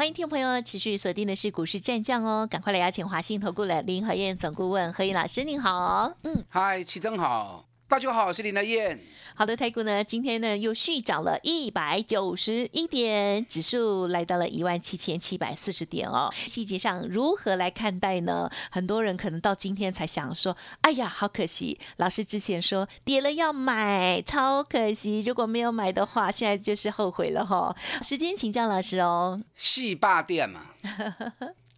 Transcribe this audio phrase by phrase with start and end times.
[0.00, 6.10] 欢迎听众朋友持续锁定的是股市战将哦，赶快来邀请华信投顾的林和燕总顾问何燕老师，您好。
[6.22, 9.00] 嗯，嗨，齐真好，大家好，我是林德燕。
[9.34, 16.32] 好的，台股呢，今天呢又续涨了一百九十一点，指数来到了一万七千七百四十点哦。
[16.32, 18.48] 细节上如何来看待呢？
[18.70, 27.76] 很多人可能到今天才想说，哎呀，好可惜，老师之前说跌了要买，超可惜，如果没有买的话，现在就是后悔了哈。
[28.04, 29.42] 时间请教老师哦。
[29.56, 30.76] 四霸店嘛，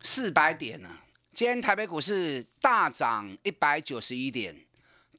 [0.02, 0.90] 四百点呢。
[1.32, 4.54] 今天台北股市大涨一百九十一点。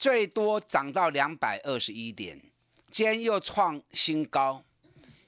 [0.04, 2.38] 最多涨到两百二十一点，
[2.92, 4.62] 今天又创新高，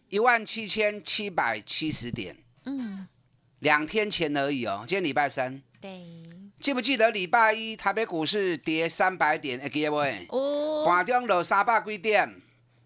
[0.09, 2.35] 一万七千七百七十点。
[2.65, 3.07] 嗯，
[3.59, 5.63] 两天前而已哦，今天礼拜三。
[5.79, 6.03] 对。
[6.59, 9.57] 记不记得礼拜一台北股市跌三百点？
[9.71, 10.35] 记得不？
[10.35, 10.85] 哦。
[10.85, 12.41] 盘中落三百几点，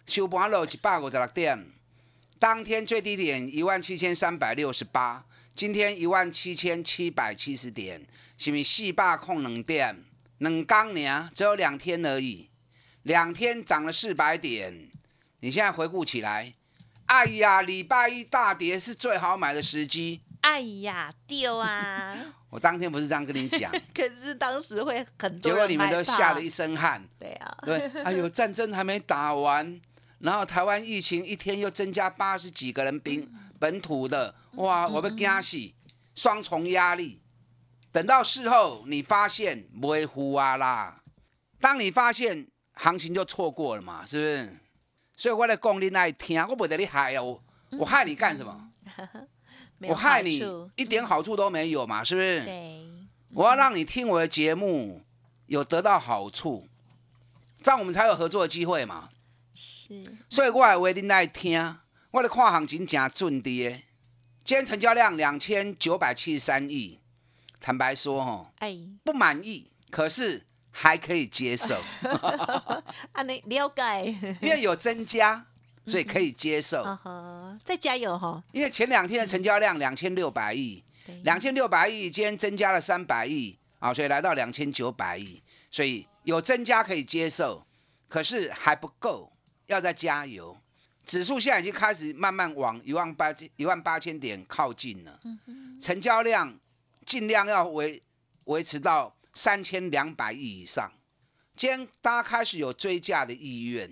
[0.05, 1.71] 收盘落一百五十六点。
[2.37, 8.05] 当天最低点一万七千三百六十八，今天一万七千七百七十点，
[8.37, 10.05] 是咪四百空两点？
[10.39, 12.49] 冷刚年只有两天而已，
[13.03, 14.89] 两天涨了四百点。
[15.41, 16.53] 你现在回顾起来，
[17.05, 20.21] 哎呀，礼拜一大跌是最好买的时机。
[20.41, 22.15] 哎呀，丢啊！
[22.49, 27.05] 我当天不是这样跟你讲， 可是当时会很多，结果你们都吓了一身汗。
[27.19, 29.79] 对啊，对，哎呦， 战争还没打完，
[30.19, 35.57] 然后台湾疫情一天又增加八十几个人病本土的，哇，我被惊死，
[36.15, 37.19] 双重压力。
[37.91, 41.01] 等到事后，你发现不会呼啊啦。
[41.59, 44.57] 当你发现行情就错过了嘛，是不是？
[45.15, 48.71] 所以我来讲你来听，我不得你害哦，我害你干什么？
[49.81, 50.41] 我害你
[50.75, 52.45] 一点好处都没有嘛，是不是？
[52.45, 52.85] 对。
[53.33, 55.01] 我要让你听我的节目，
[55.47, 56.67] 有得到好处，
[57.61, 59.09] 这样我们才有合作的机会嘛。
[59.53, 60.17] 是。
[60.29, 61.77] 所以我来为你来听，
[62.11, 63.83] 我来看行情真准的。
[64.43, 66.99] 今天成交量两千九百七十三亿。
[67.59, 71.75] 坦白说，哈，哎，不满意，可是还可以接受。
[73.11, 74.05] 啊，你了解，
[74.41, 75.45] 因为有增加，
[75.85, 76.83] 所以可以接受。
[77.65, 78.41] 再加油哈！
[78.53, 80.83] 因为前两天的成交量两千六百亿，
[81.23, 87.65] 两千六百亿，今天增加了三百亿啊，所以来到两千九百亿，所以有增加可以接受，
[88.07, 89.31] 可是还不够，
[89.67, 90.57] 要再加油。
[91.05, 95.19] 指数现在已经开始慢慢往一万八千一万八千点靠近了，
[95.81, 96.57] 成交量。
[97.09, 97.99] 尽量要维
[98.45, 100.91] 维持到三千两百亿以上。
[101.55, 103.91] 今天大家开始有追价的意愿。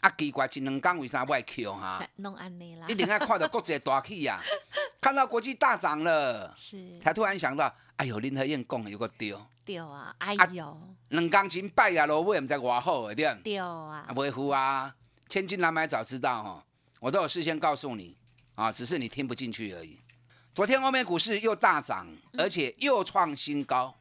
[0.00, 2.04] 啊，奇怪，这两刚为啥外 Q 哈？
[2.18, 2.84] 弄安尼啦。
[2.88, 4.42] 一定要看到国际大气呀，
[5.00, 9.40] 看到国际大涨了，是才突然想到，哎呦，林和燕讲有个丢。
[9.64, 10.12] 丢啊！
[10.18, 10.80] 哎呦，
[11.10, 13.32] 两钢琴拜呀罗尾唔知外好对。
[13.44, 14.04] 丢啊！
[14.12, 14.92] 不会糊啊，
[15.28, 16.66] 千金难买早知道哈，
[16.98, 18.16] 我都有事先告诉你
[18.56, 20.00] 啊，只是你听不进去而已。
[20.58, 22.04] 昨天欧美股市又大涨，
[22.36, 23.96] 而且又创新高，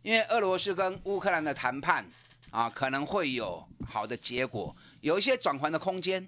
[0.00, 2.06] 因为俄罗斯跟乌克兰的谈判
[2.50, 6.26] 啊，可能会有好的结果，有一些转圜的空间。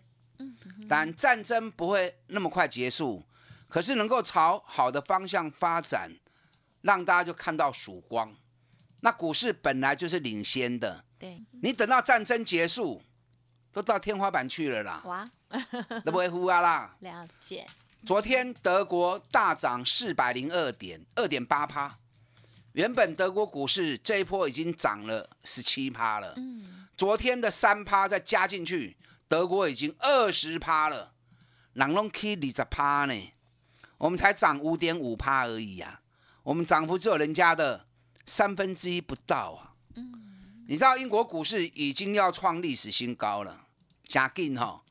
[0.87, 3.25] 但战争不会那么快结束，
[3.66, 6.12] 可是能够朝好的方向发展，
[6.82, 8.37] 让大家就看到曙光。
[9.00, 13.00] 那股市本来就是领先的，对，你等到战争结束，
[13.72, 15.03] 都到天花板去了啦。
[15.06, 15.31] 哇，
[16.05, 16.94] 都不会呼啊啦。
[17.00, 17.66] 了解。
[18.04, 21.98] 昨天德国大涨四百零二点，二点八趴。
[22.72, 26.34] 原本德国股市这一波已经涨了十七趴了。
[26.36, 26.88] 嗯。
[26.96, 28.96] 昨天的三趴再加进去，
[29.28, 31.12] 德国已经二十趴了。
[31.74, 33.32] 朗隆 K 二十趴呢，
[33.98, 36.00] 我们才涨五点五趴而已呀。
[36.42, 37.86] 我们涨幅只有人家的
[38.26, 39.74] 三分之一不到啊。
[39.94, 40.64] 嗯。
[40.66, 43.66] 你知道英国股市已经要创历史新高了，
[44.02, 44.82] 加劲哈。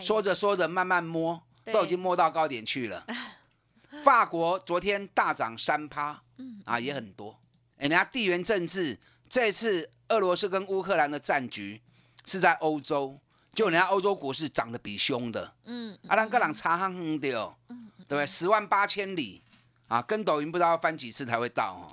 [0.00, 1.44] 说着说着慢慢摸。
[1.72, 3.06] 都已经摸到高点去了。
[4.04, 6.22] 法国昨天大涨三趴，
[6.64, 7.38] 啊，也很多。
[7.76, 8.98] 人家地缘政治，
[9.28, 11.80] 这次俄罗斯跟乌克兰的战局
[12.24, 13.18] 是在欧洲，
[13.54, 15.54] 就人家欧洲股市涨得比凶的。
[15.64, 18.26] 嗯，阿兰格朗差很多，对不对？
[18.26, 19.42] 十万八千里
[19.88, 21.88] 啊，跟抖音不知道要翻几次才会到。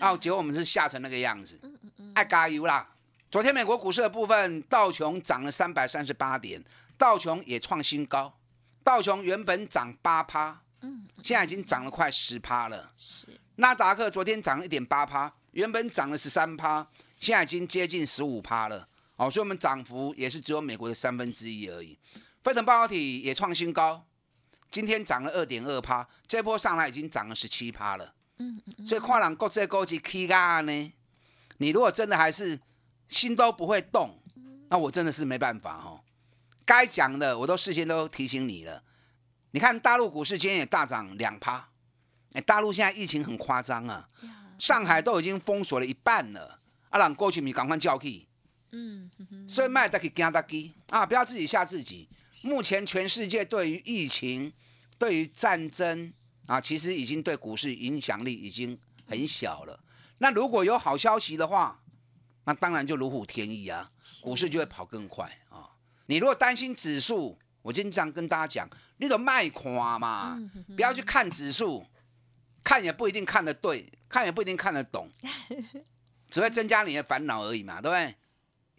[0.00, 1.58] 哦， 结果我们是吓成那个样子。
[2.14, 2.88] 爱加油啦！
[3.30, 6.62] 昨天美国股市的部分，道琼涨了三百三十八点，
[6.98, 8.36] 道琼也创新高。
[8.82, 12.92] 道琼原本涨八趴，嗯，现在已经涨了快十趴了。
[12.96, 16.86] 是，纳达克昨天涨了一点八趴，原本涨了十三趴，
[17.18, 18.88] 现在已经接近十五趴了。
[19.16, 21.98] 哦，所以我们涨幅也是只有美国的三分之一而已。
[22.42, 24.06] 飞腾半导体也创新高，
[24.70, 28.14] 今天涨了二点二趴，这波上来已经涨了十七趴了。
[28.38, 28.86] 嗯嗯。
[28.86, 30.92] 所以跨栏国际高级 K 嘎呢，
[31.58, 32.58] 你如果真的还是
[33.08, 34.18] 心都不会动，
[34.70, 36.00] 那我真的是没办法哦。
[36.64, 38.82] 该讲的我都事先都提醒你了。
[39.52, 41.68] 你看大陆股市今天也大涨两趴，
[42.32, 44.08] 哎，大陆现在疫情很夸张啊，
[44.58, 46.60] 上海都已经封锁了一半了，
[46.90, 48.26] 阿朗过去你赶快叫去。
[48.72, 49.10] 嗯，
[49.48, 51.04] 所以卖得起惊得起啊！
[51.04, 52.08] 不要自己吓自己。
[52.42, 54.52] 目前全世界对于疫情、
[54.96, 56.12] 对于战争
[56.46, 58.78] 啊，其实已经对股市影响力已经
[59.08, 59.80] 很小了。
[60.18, 61.82] 那如果有好消息的话，
[62.44, 63.90] 那当然就如虎添翼啊，
[64.22, 65.69] 股市就会跑更快啊。
[66.10, 70.36] 你如果担心指数，我经常跟大家讲，你都卖夸嘛，
[70.74, 71.86] 不要去看指数，
[72.64, 75.08] 看也不一定看得对，看也不一定看得懂，
[76.28, 78.16] 只会增加你的烦恼而已嘛，对不对？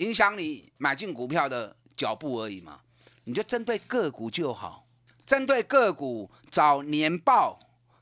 [0.05, 2.81] 影响你买进股票的脚步而已嘛，
[3.23, 4.85] 你就针对个股就好，
[5.25, 7.57] 针对个股找年报，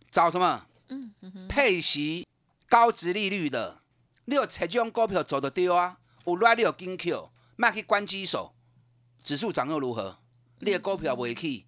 [0.10, 0.66] 找什么？
[0.88, 1.14] 嗯
[1.48, 2.26] 配息
[2.68, 3.84] 高值利率的，
[4.26, 6.00] 你有这种股票走得丢啊？
[6.26, 8.56] 有来你有金 Q，卖去关机手，
[9.24, 10.18] 指数涨又如何？
[10.60, 11.66] 你的股票不会去，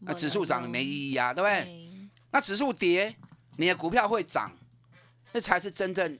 [0.00, 2.10] 那指数涨没意义啊，对不对？
[2.30, 3.16] 那指数跌，
[3.56, 4.56] 你的股票会涨，
[5.32, 6.18] 那才是真正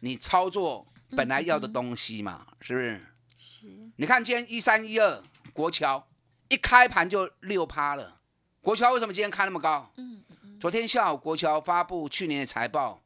[0.00, 0.86] 你操作。
[1.16, 3.00] 本来要的东西嘛，是不是？
[3.38, 3.66] 是。
[3.96, 5.24] 你看今天一三一二
[5.54, 6.06] 国桥
[6.50, 8.20] 一开盘就六趴了。
[8.60, 9.90] 国桥为什么今天开那么高？
[9.96, 10.60] 嗯嗯。
[10.60, 13.00] 昨天下午国桥发布去年的财报，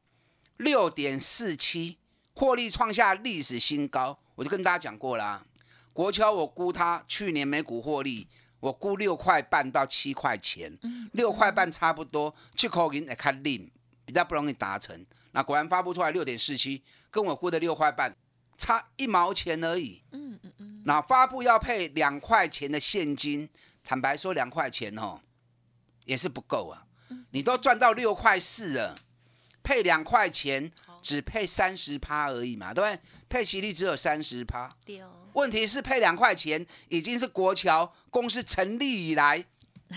[0.57, 1.97] 六点四七，
[2.35, 4.19] 获利创下历史新高。
[4.35, 5.47] 我就跟大家讲过啦，
[5.93, 8.27] 国桥我估它去年每股获利，
[8.61, 10.79] 我估六块半到七块钱。
[11.13, 13.71] 六块半差不多，去口银也看令
[14.05, 15.05] 比较不容易达成。
[15.33, 16.83] 那果然发布出来六点四七。
[17.13, 18.17] 跟我估的六块半
[18.57, 20.03] 差一毛钱而已。
[20.13, 20.83] 嗯嗯嗯。
[20.87, 23.47] 那发布要配两块钱的现金，
[23.85, 25.21] 坦白说两块钱哦，
[26.07, 26.87] 也是不够啊。
[27.33, 28.99] 你都赚到六块四了，
[29.63, 30.73] 配两块钱
[31.03, 33.01] 只配三十趴而已嘛，对不对？
[33.29, 34.75] 配息率只有三十趴。
[35.35, 39.45] 问题是配两块钱已经是国桥公司成立以来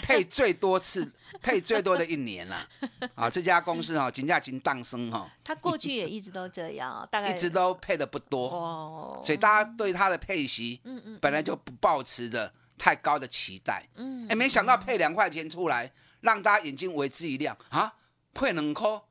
[0.01, 1.11] 配最多次。
[1.41, 2.67] 配最多的一年了，
[3.13, 5.29] 啊，这家公司哈，金价金荡升哈。
[5.43, 15.91] 它过去也一直都这样，大概一直都配的不多，哦，所以大家对它的配息，嗯嗯，本来就不抱持的太高的期待，嗯，哎，没想到配两块钱出来，
[16.21, 17.93] 让大家眼睛为之一亮啊，
[18.33, 19.01] 配两块，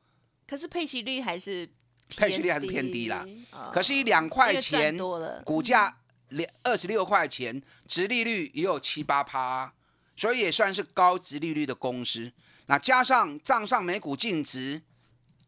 [0.49, 1.69] 可是配息率还是
[2.17, 3.25] 配息率还是偏低啦，
[3.71, 4.97] 可是，一两块钱
[5.45, 5.95] 股价
[6.35, 9.73] 两二十六块钱，殖利率也有七八趴。
[10.17, 12.31] 所以也算是高值利率的公司，
[12.67, 14.81] 那加上账上每股净值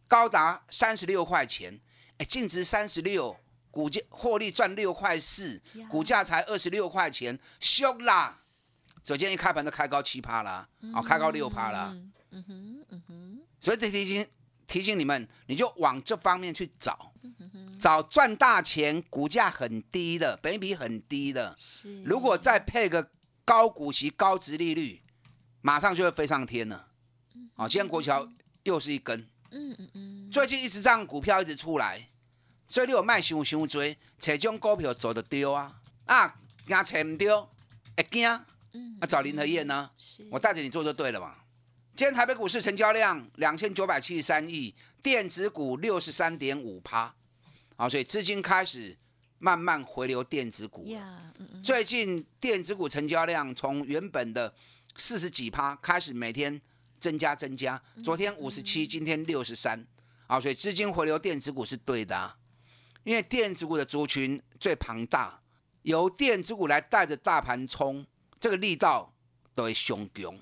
[0.08, 1.78] 高达三十六块钱，
[2.18, 3.38] 哎，净值三十六，
[3.70, 8.40] 股价获利赚六块四，股价才二十六块钱，凶啦！
[9.04, 11.96] 首先一开盘就开高七趴啦，哦，开高六趴啦，
[12.32, 14.26] 嗯哼，嗯哼，所以得提醒
[14.66, 17.12] 提醒你们，你就往这方面去找，
[17.78, 21.54] 找赚大钱，股价很低的，本比很低的，
[22.04, 23.10] 如果再配个。
[23.48, 25.00] 高股息、高值利率，
[25.60, 26.88] 马上就会飞上天了。
[27.54, 28.28] 好，今天国桥
[28.64, 29.20] 又是一根。
[29.52, 30.30] 嗯嗯嗯。
[30.32, 32.08] 最近一直这样股票一直出来，
[32.66, 36.36] 所以你有卖伤伤追，这种股票走得丢啊啊，
[36.66, 37.48] 惊找唔丢，
[37.96, 38.28] 会惊。
[38.72, 38.98] 嗯。
[39.00, 39.92] 啊，找林和燕呢？
[40.32, 41.36] 我带着你做就对了嘛。
[41.94, 47.14] 今天台北股市成交量两千九百七十三亿，电子股六十三点五趴。
[47.76, 48.96] 好，所以资金开始。
[49.38, 50.88] 慢慢回流电子股，
[51.62, 54.52] 最近电子股成交量从原本的
[54.96, 56.58] 四十几趴开始每天
[56.98, 59.86] 增加增加，昨天五十七，今天六十三，
[60.26, 62.34] 啊，所以资金回流电子股是对的，
[63.04, 65.42] 因为电子股的族群最庞大，
[65.82, 68.06] 由电子股来带着大盘冲，
[68.40, 69.12] 这个力道
[69.54, 70.34] 都会雄强，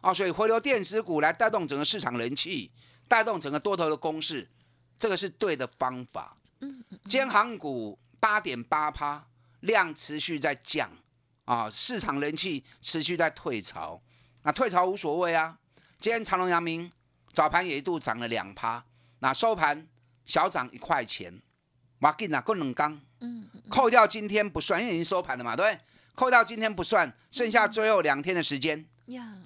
[0.00, 2.72] 啊，所以回流电子股来带动整个市场人气，
[3.06, 4.50] 带动整个多头的攻势，
[4.98, 6.36] 这个是对的方法。
[6.62, 7.98] 嗯，兼航股。
[8.22, 9.26] 八点八趴，
[9.58, 10.88] 量持续在降，
[11.44, 14.00] 啊，市场人气持续在退潮，
[14.44, 15.58] 那退潮无所谓啊。
[15.98, 16.88] 今天长隆、阳明
[17.34, 18.84] 早盘也一度涨了两趴，
[19.18, 19.88] 那收盘
[20.24, 21.42] 小涨一块钱，
[21.98, 23.00] 哇，紧啊，够冷刚。
[23.18, 25.80] 嗯，扣掉今天不算，因为已经收盘了嘛，对不对？
[26.14, 28.86] 扣掉今天不算，剩下最后两天的时间，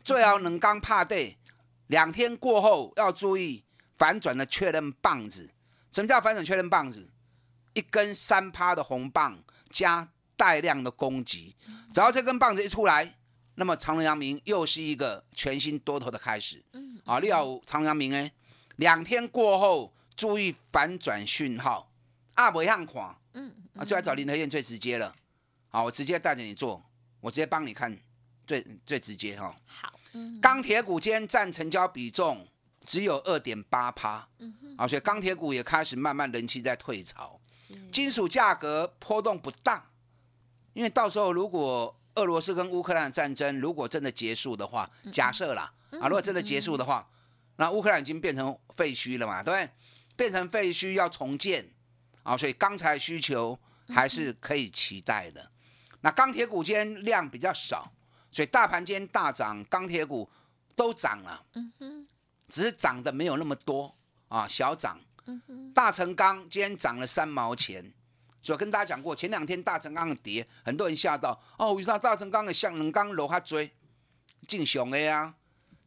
[0.05, 1.39] 最好冷刚怕对，
[1.87, 5.55] 两天过后要注意反转的确认棒子。
[5.97, 7.09] 什么叫反转确认棒子？
[7.73, 11.57] 一根三趴的红棒加带量的攻击，
[11.91, 13.17] 只要这根棒子一出来，
[13.55, 16.63] 那么长隆阳明又是一个全新多头的开始。
[16.75, 18.31] 嗯，啊，你要长隆阳明哎，
[18.77, 21.91] 两天过后注意反转讯号。
[22.35, 25.17] 啊，不样看，嗯啊，就来找林德燕最直接了。
[25.71, 26.85] 好，我直接带着你做，
[27.23, 27.99] 我直接帮你看，
[28.47, 29.57] 最最直接哈。
[29.65, 29.99] 好，
[30.43, 32.47] 钢铁股今天占成交比重
[32.87, 34.29] 只有二点八趴，
[34.79, 37.39] 啊，所以钢铁股也开始慢慢人气在退潮。
[37.91, 39.91] 金属价格波动不大，
[40.73, 47.09] 因为到时候如果俄罗斯跟乌克兰战争如果真的结束的话，假设啦，啊，如果真的结束的话，
[47.57, 49.71] 那乌克兰已经变成废墟了嘛，对不对？
[50.15, 51.69] 变成废墟要重建，
[52.23, 55.51] 啊，所以钢材需求还是可以期待的。
[56.03, 57.93] 那钢铁股今天量比较少，
[58.31, 60.31] 所以大盘今天大涨，钢铁股
[60.77, 61.45] 都涨了，
[62.49, 63.97] 只是涨的没有那么多
[64.29, 65.01] 啊，小涨。
[65.75, 67.93] 大成钢今天涨了三毛钱。
[68.41, 73.73] 所以跟大家讲过，前两天大成钢的跌，很多人吓到哦，为啥大成钢的像冷钢楼下追
[74.47, 75.35] 进熊 A 啊？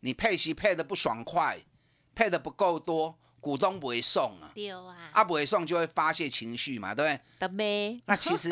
[0.02, 1.58] 你配息配的不爽快，
[2.14, 4.52] 配的不够多，股东不会送啊，
[5.14, 7.06] 啊不会送就会发泄情绪嘛，对
[7.40, 8.02] 不对？
[8.06, 8.50] 那其实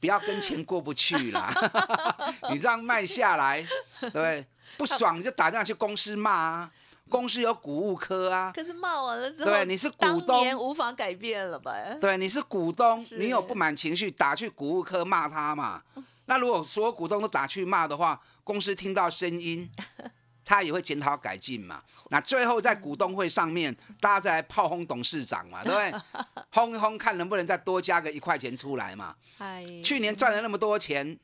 [0.00, 1.52] 不要跟钱过不去啦，
[2.50, 3.62] 你这样卖下来，
[4.00, 4.46] 对不对？
[4.78, 6.72] 不爽就打电话去公司骂啊。
[7.08, 11.72] 公司有股务科啊，可是骂完了之后，对，你是股东，无法改变了吧？
[12.00, 15.82] 对，你是股东，你有不满情绪，打去股务科骂他嘛。
[16.26, 19.68] 那如果所有股东都打去骂的话，公司听到声音，
[20.44, 21.82] 他也会检讨改进嘛。
[22.10, 26.00] 那最后在股东会上面，大家再来炮轰董事长嘛，对不对？
[26.52, 29.14] 轰一轰，看能不能再多加个一块钱出来嘛。
[29.82, 31.18] 去年赚了那么多钱，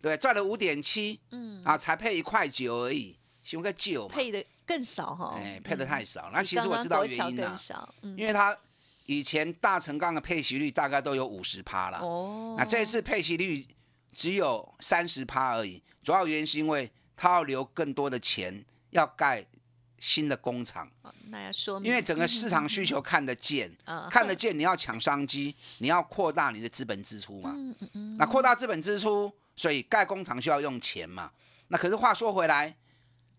[0.00, 3.16] 对，赚了五点七，嗯，啊，才配一块九而已，
[3.48, 4.44] 行个九配的。
[4.68, 6.28] 更少哈，哎，配的太少。
[6.30, 7.58] 那其实我知道原因呢，
[8.18, 8.54] 因为它
[9.06, 13.66] 以前大成钢的配息率大概都有五十趴了，哦，那这次配息率
[14.12, 15.82] 只有三十趴而已。
[16.02, 19.42] 主要原因是因为它要留更多的钱，要盖
[19.98, 20.86] 新的工厂。
[21.30, 23.74] 那要说，因为整个市场需求看得见，
[24.10, 27.52] 看得见，你要抢商机，你要扩大你的资本支出嘛。
[27.54, 28.16] 嗯嗯嗯。
[28.18, 31.30] 那扩大资本支出，所以盖工厂需要用钱嘛。
[31.68, 32.76] 那可是话说回来。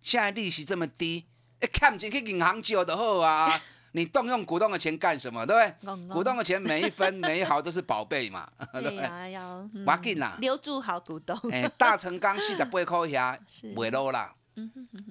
[0.01, 1.25] 现在利息这么低，
[1.61, 3.61] 一看不起去银行借的好啊！
[3.93, 5.43] 你动用股东的钱干什么？
[5.47, 6.07] 对不对？
[6.09, 11.35] 股东的钱每一分 每一毫都是宝贝嘛， 对不对，要挖紧啦，留住好股东。
[11.51, 13.37] 哎，大成刚四十八块下，
[13.75, 14.33] 尾落啦。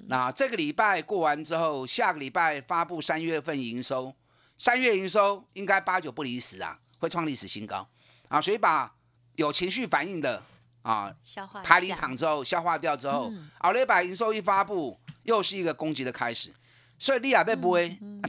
[0.07, 4.15] 那这个礼拜过完之后，下个礼拜发布三月份营收，
[4.57, 7.85] 三月营收应该八九不离十啊，会创历史新高
[8.29, 8.39] 啊！
[8.39, 8.95] 所以把
[9.35, 10.41] 有情绪反应的。
[10.89, 16.51] 啊，消化排离场之后，消化掉之后，奥利百营收一发布，又是一个攻击的开始。
[16.97, 17.79] 所以利亚被播，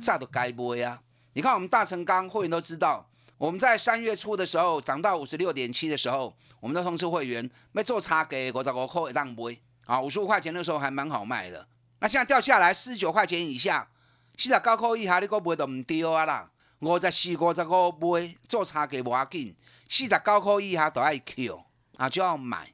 [0.03, 1.01] 炸都该播呀。
[1.33, 9.51] 你看我们大成钢会员都知道，我们在三月初的时候涨到五十六点七的时候，我们的通知会员没做差给五十五块一档播
[9.87, 11.67] 啊，五十五块钱那时候还蛮好卖的。
[12.01, 13.89] 那现在掉下来四十九块钱以下，
[14.37, 16.51] 四十九块以下你个买都唔丢啊啦。
[16.81, 19.57] 五十四、五十五卖做差价无要紧，
[19.89, 21.63] 四十九块以下都爱 Q。
[22.01, 22.73] 啊，就要买，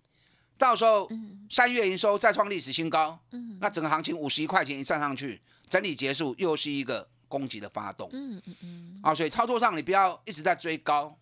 [0.56, 1.10] 到时候
[1.50, 3.18] 三月营收再创历史新高，
[3.58, 8.08] 那整个行情五十一块钱一站上去，整理结束又是一个攻击的发动。
[8.12, 9.00] 嗯嗯嗯。
[9.02, 11.18] 啊，所以操作上你不要一直在追高，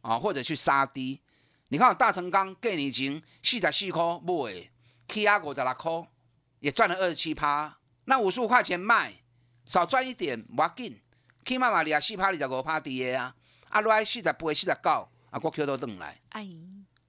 [0.00, 1.20] 啊，或者去杀低。
[1.68, 4.70] 你看大成钢给你已经四十四块买
[5.06, 6.08] ，K R 五十六块，
[6.60, 7.76] 也赚了二十七趴。
[8.06, 9.12] 那五十五块钱卖，
[9.66, 10.98] 少赚一点不要紧。
[11.44, 13.36] K 妈妈你啊四趴二十五趴跌啊，
[13.68, 14.90] 啊来四十八四十九，
[15.28, 16.18] 啊我 Q 都等来。
[16.30, 16.48] 哎。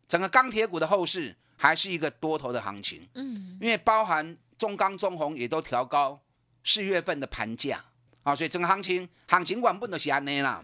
[0.10, 6.20] 整个钢铁股的后市还是一个多头的行情，嗯，因为包含中钢、中红也都调高
[6.66, 7.86] 四月份的盘价。
[8.24, 10.62] 啊，所以整个行情行情管不能是安内啦，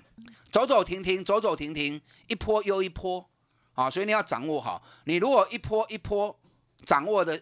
[0.52, 3.30] 走走停停，走走停停，一波又一波。
[3.74, 6.38] 啊，所以你要掌握好，你如果一波一波
[6.84, 7.42] 掌握的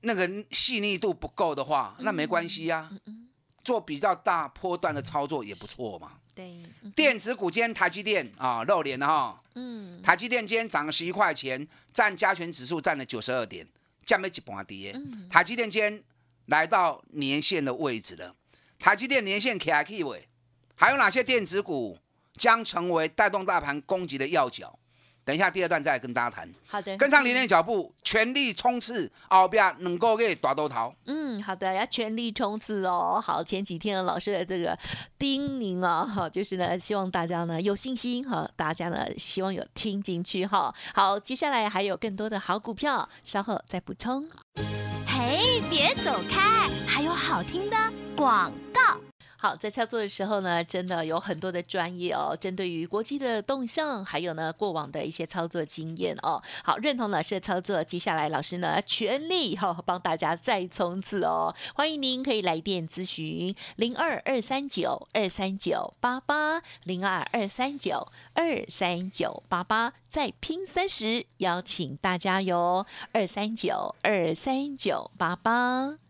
[0.00, 2.90] 那个细腻度不够的话，那没关系呀，
[3.62, 6.19] 做比较大波段的操作也不错嘛。
[6.34, 6.56] 对，
[6.94, 9.42] 电子股今天台积电啊露脸了哈。
[9.54, 13.66] 嗯，台积电今天涨了十一块钱，占加权指数占了九十二点，
[14.04, 14.92] 降没一半跌。
[14.94, 16.02] 嗯台积电今天
[16.46, 18.34] 来到年线的位置了。
[18.78, 20.26] 台积电年线 K I K 位，
[20.74, 21.98] 还有哪些电子股
[22.34, 24.78] 将成为带动大盘攻击的要角？
[25.30, 26.52] 等一下，第二段再来跟大家谈。
[26.66, 30.92] 好的，跟上林的脚步，全力冲刺，后边能够给大多头。
[31.06, 33.22] 嗯，好的，要全力冲刺哦。
[33.24, 34.76] 好，前几天老师的这个
[35.16, 40.74] 叮咛啊，哈，就是呢，希望大家呢有信心哈，大家呢希望有听进去哈。
[40.92, 44.28] 好，接下来还有更多的好股票，稍后再补充。
[45.06, 47.76] 嘿，别走开，还有好听的
[48.16, 49.09] 广告。
[49.42, 56.42] 好，在操作的时候呢，真的有很多的专业哦，针对于国际的动向，还有呢过往的一些操作经验哦。
[56.62, 61.54] 好，认同老师的操作，接下来老师呢全力哈、帮大家再冲刺哦。
[61.74, 76.09] 欢迎您可以来电咨询零二二三九二三九八八零二二三九二三九八八，再拼三十，邀请大家哟，二三九二三九八八。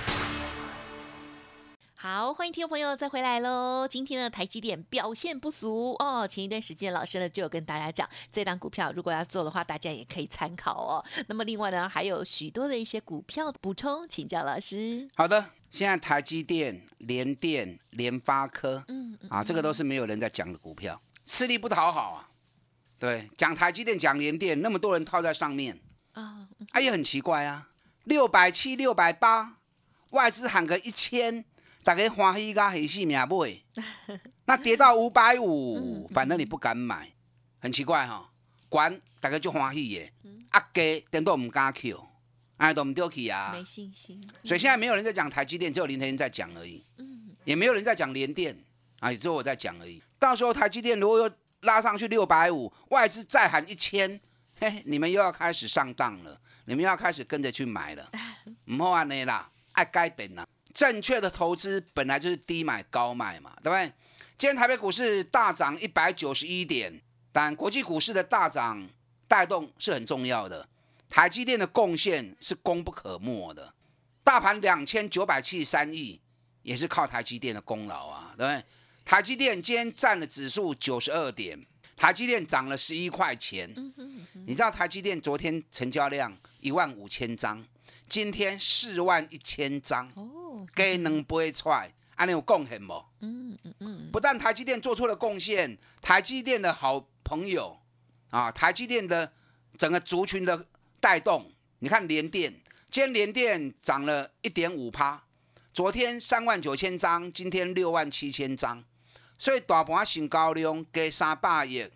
[2.03, 3.87] 好，欢迎听众朋友再回来喽！
[3.87, 6.27] 今天的台积电表现不俗哦。
[6.27, 11.05] 前一段时间老师呢就有跟大家讲，这档股票如果要做的话，大家也可以参考哦。
[11.27, 15.07] 那么另外呢，还有许多的一些股票补充，请教老师。
[15.13, 22.29] 好的，现在台积电、联电、联发科，嗯，嗯啊，这个都是没有人在讲的股票，吃力不讨好啊。
[22.97, 25.79] 对，讲台积电、讲联电，那么多人套在上面，
[26.13, 27.69] 啊，啊，也很奇怪啊。
[28.05, 29.57] 六百七、六百八，
[30.09, 31.45] 外资喊个一千，
[31.83, 33.61] 大家欢喜甲喜死命买。
[34.45, 37.11] 那跌到五百五，反正你不敢买，
[37.59, 38.29] 很奇怪哈、
[38.69, 40.13] 管大家就欢喜耶，
[40.49, 42.05] 啊低等都唔敢 Q，
[42.57, 43.51] 哎都唔丢去啊。
[43.53, 44.21] 没信心。
[44.43, 46.83] 所以现在没有人在讲台积电，只有林天在讲而已。
[46.97, 48.55] 嗯也没有人在讲联电
[48.99, 50.01] 啊，也只有我在讲而已。
[50.19, 54.19] 到时候台积电如果又拉上去六百五，外资再喊一千，
[54.59, 58.11] 嘿，你们又要开始上当了，你们又要开始跟着去买了，
[58.65, 60.45] 唔好安尼啦，爱改变啦。
[60.73, 63.91] 正确的投资本来就是低买高卖嘛，对不对？
[64.37, 68.89] 今天台北股市大涨一百九十一点，但国际股市的大涨
[69.27, 70.67] 带动是很重要的，
[71.09, 73.73] 台积电的贡献是功不可没的。
[74.23, 76.19] 大盘两千九百七十三亿，
[76.63, 78.63] 也是靠台积电的功劳啊，对不对？
[79.03, 81.59] 台积电今天占了指数九十二点，
[81.95, 83.69] 台积电涨了十一块钱。
[84.45, 87.63] 你知道台积电昨天成交量一万五千张，
[88.07, 90.11] 今天四万一千张，
[90.51, 92.93] 哦，给能不会出来，安尼有贡献不？
[93.21, 97.79] 嗯嗯嗯，不但台积电做出了贡献，台积电的好朋友
[98.29, 99.31] 啊，台积电的
[99.77, 100.67] 整个族群的
[100.99, 102.51] 带动，你看联电，
[102.89, 105.23] 今天联电涨了一点五趴，
[105.73, 108.83] 昨天三万九千张，今天六万七千张，
[109.37, 111.87] 所以大盘成高量加三百亿，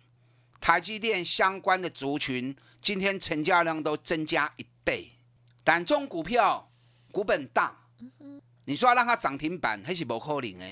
[0.60, 5.12] 台积电相关的族群今天成交量都增加一倍，
[5.62, 6.70] 但中股票
[7.12, 7.85] 股本大，
[8.64, 10.66] 你说要让它涨停板，还是不可能的。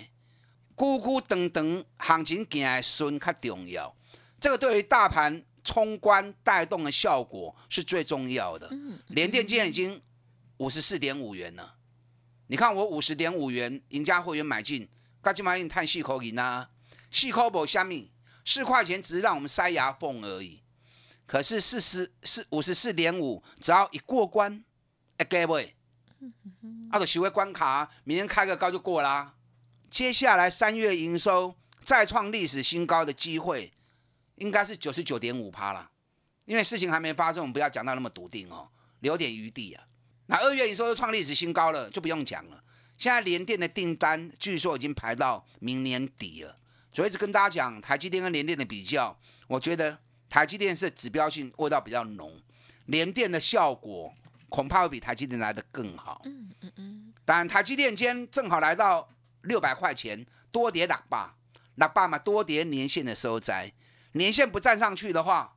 [0.76, 3.94] 咕咕等等，行情行的顺较重要。
[4.40, 8.68] 这个对于大盘冲关带动的效果是最重要的。
[9.06, 10.02] 联电今天已经
[10.56, 11.76] 五十四点五元了，
[12.48, 14.88] 你看我五十点五元，赢家会员买进，
[15.22, 16.70] 刚今晚用探细口银啊，
[17.10, 18.12] 细口不虾米，
[18.44, 20.62] 四块钱只是让我们塞牙缝而已。
[21.24, 24.64] 可是四十四五十四点五，只要一过关，
[25.18, 25.54] 哎，给不？
[26.90, 29.34] 啊，就修个关卡，明天开个高就过啦。
[29.90, 33.72] 接下来三月营收再创历史新高的机会，
[34.36, 35.90] 应该是九十九点五趴了。
[36.44, 38.68] 因为事情还没发生，我们不要讲到那么笃定哦，
[39.00, 39.84] 留点余地啊。
[40.26, 42.62] 那二月营收又创历史新高了，就不用讲了。
[42.98, 46.58] 现在联电的订单据说已经排到明年底了，
[46.92, 52.40] 所以一直跟大家讲台积电跟联电的比较，我觉得台积电是指标性味道比较浓，
[52.86, 54.14] 联电的效果
[54.54, 56.22] 恐怕会比台积电来的更好。
[56.26, 59.08] 嗯嗯嗯，但台积电今天正好来到
[59.42, 61.34] 六百块钱，多跌喇叭，
[61.78, 63.72] 喇叭嘛多跌年线的收窄，
[64.12, 65.56] 年线不站上去的话，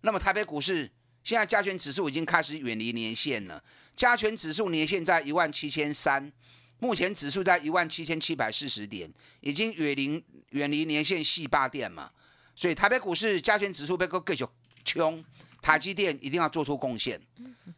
[0.00, 0.90] 那么台北股市
[1.22, 3.62] 现在加权指数已经开始远离年线了，
[3.94, 6.32] 加权指数年线在一万七千三，
[6.80, 9.08] 目前指数在一万七千七百四十点，
[9.42, 12.10] 已经远离远离年线细八点嘛，
[12.56, 14.44] 所以台北股市加权指数被够继续
[14.84, 15.24] 冲，
[15.64, 17.18] 台积电一定要做出贡献，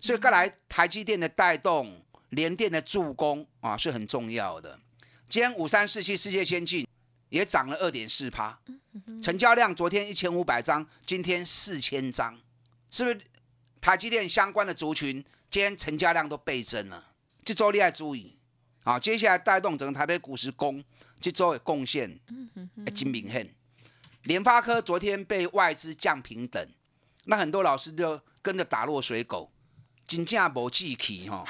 [0.01, 2.03] 所以过来台积电的带动。
[2.31, 4.77] 联电的助攻啊是很重要的。
[5.29, 6.85] 今天五三四七世界先进
[7.29, 8.59] 也涨了二点四趴，
[9.23, 12.37] 成交量昨天一千五百张，今天四千张，
[12.91, 13.21] 是不是？
[13.81, 17.13] 台积电相关的族群今天成交量都倍增了，
[17.45, 18.37] 这周你要注意。
[18.83, 20.83] 好，接下来带动整个台北股市攻，
[21.21, 22.19] 这周的贡献，
[22.93, 23.49] 金明恨。
[24.25, 26.69] 联发科昨天被外资降平等，
[27.27, 29.51] 那很多老师就跟着打落水狗，
[30.07, 31.45] 金价不记起哈，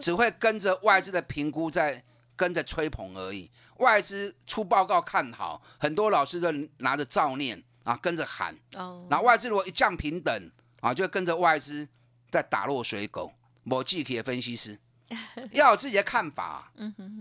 [0.00, 2.04] 只会跟着外资的评估在
[2.36, 3.50] 跟着吹捧而已。
[3.78, 8.56] 外资出报告看好，很多老师就拿着照念啊，跟着喊。
[8.74, 10.50] 哦，那外资如果一降平等
[10.80, 11.88] 啊，就跟着外资
[12.30, 13.32] 在打落水狗。
[13.64, 14.78] 某记起的分析师
[15.52, 16.72] 要有自己的看法。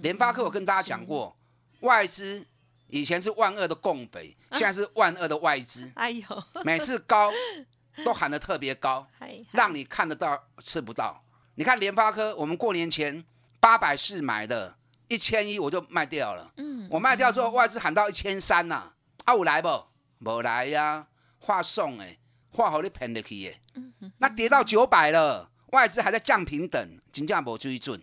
[0.02, 1.38] 联发科我跟大家讲过，
[1.80, 2.46] 外资。
[2.92, 5.90] 以前是万恶的共匪，现在是万恶的外资。
[5.96, 7.32] 哎呦，每次高
[8.04, 9.08] 都喊得特别高，
[9.52, 11.24] 让你看得到吃不到。
[11.56, 13.24] 你看联发科，我们过年前
[13.62, 14.76] 八百四买的，
[15.08, 16.52] 一千一我就卖掉了。
[16.58, 18.92] 嗯，我卖掉之后，外资喊到一千三呐，
[19.24, 19.86] 啊，有来不？
[20.18, 21.08] 没来呀，
[21.40, 22.18] 话送哎，
[22.52, 23.60] 话好你骗得去耶。
[24.18, 28.02] 那跌到九百了，外资还在降平等，金价没追准。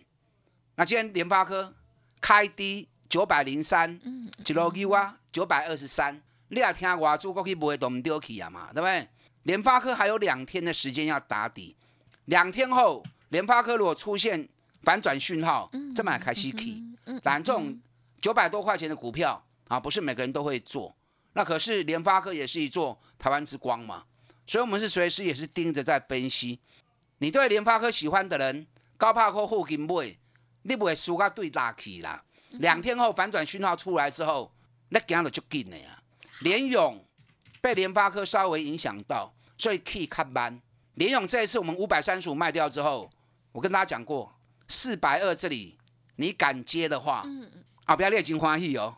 [0.75, 1.75] 那今天联发科
[2.19, 2.89] 开低。
[3.09, 3.99] 九百零三，
[4.45, 9.09] 一路九啊，九百二十三，你也听外资过去不会都唔丢去啊嘛，对不对？
[9.43, 11.75] 联发科还有两天的时间要打底，
[12.25, 14.47] 两天后联发科如果出现
[14.83, 16.83] 反转讯号，这么开始起。
[17.23, 17.75] 但这种
[18.21, 20.95] 九百多块钱的股票啊，不是每个人都会做。
[21.33, 24.03] 那可是联发科也是一座台湾之光嘛，
[24.45, 26.59] 所以我们是随时也是盯着在分析。
[27.17, 28.67] 你对联发科喜欢的人，
[28.97, 30.15] 高帕科附近买，
[30.61, 32.23] 你不会输个对大起啦。
[32.51, 34.51] 两天后反转讯号出来之后，
[34.89, 36.01] 那今日就紧了呀。
[36.41, 37.05] 联勇
[37.61, 40.59] 被联发科稍微影响到，所以可以看班。
[40.95, 43.09] 联勇这一次我们五百三十五卖掉之后，
[43.51, 44.33] 我跟大家讲过，
[44.67, 45.77] 四百二这里
[46.15, 47.25] 你敢接的话，
[47.85, 48.97] 啊，不要列金花喜哦。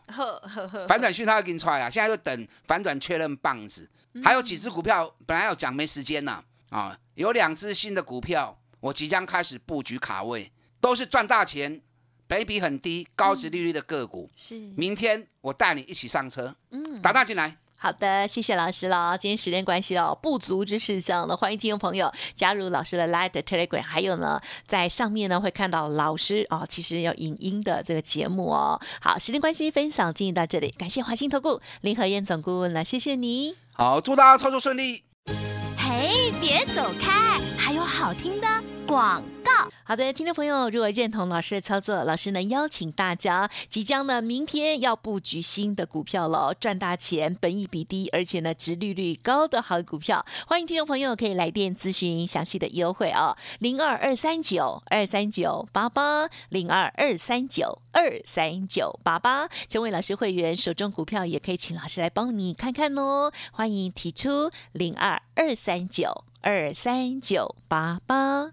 [0.88, 3.88] 反转讯号要给你出来啊，现在就等反转确认棒子。
[4.24, 11.80] 还有几只股票本来要讲没时间呐，啊，有两只新的股票我即将开始布局卡位，都是赚大钱。
[12.26, 17.56] 倍比很低、高值利率的个股，是明天我带你一起上车，嗯，打大进来。
[17.78, 19.18] 好的，谢谢老师了。
[19.18, 28.80] 今天时间关系哦，不足之事项呢，欢迎听众朋友加入老师的 Light Telegram，还有呢，在上面呢会看到老师哦，其实有影音的这个节目哦。
[29.00, 33.56] 好，时间关系，分享进行到这里，感谢华兴投顾林和燕总顾问了，谢谢你。
[33.72, 35.02] 好，祝大家操作顺利。
[35.76, 38.46] 嘿，别走开，还有好听的
[38.86, 39.52] 广告。
[39.84, 68.52] 好的，听众朋友，如果认同老师的操作，老师呢邀请大家即将呢明天要布局新的股票了，赚大钱，本益比低，而且呢值利率高的好股票，欢迎听众朋友可以来电咨询详细的优惠哦，零二二三九二三九八八零二二三九二三九八八，成为老师会员，手中股票也可以请老师来帮你看看哦，欢迎提出零二二三九二三九八八。